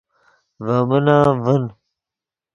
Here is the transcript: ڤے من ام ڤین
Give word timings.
ڤے 0.65 0.77
من 0.89 1.05
ام 1.17 1.37
ڤین 1.45 1.63